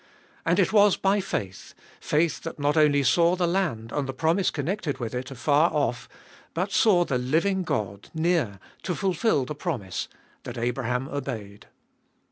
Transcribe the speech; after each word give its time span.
And 0.47 0.57
it 0.57 0.73
was 0.73 0.97
by 0.97 1.19
faith, 1.21 1.75
faith 1.99 2.41
that 2.41 2.57
not 2.57 2.75
only 2.75 3.03
saw 3.03 3.35
the 3.35 3.45
land, 3.45 3.91
and 3.91 4.09
the 4.09 4.13
promise 4.15 4.49
connected 4.49 4.97
with 4.97 5.13
it, 5.13 5.29
afar 5.29 5.69
off, 5.71 6.09
but 6.55 6.71
saw 6.71 7.05
the 7.05 7.19
living 7.19 7.61
God 7.61 8.09
near 8.11 8.59
to 8.81 8.95
fulfil 8.95 9.45
the 9.45 9.53
promise, 9.53 10.07
that 10.41 10.57
Abraham 10.57 11.07
obeyed. 11.07 11.67